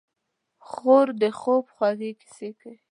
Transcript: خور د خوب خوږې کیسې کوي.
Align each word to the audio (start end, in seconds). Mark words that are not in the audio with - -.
خور 0.67 1.07
د 1.21 1.23
خوب 1.39 1.65
خوږې 1.75 2.11
کیسې 2.19 2.49
کوي. 2.59 2.77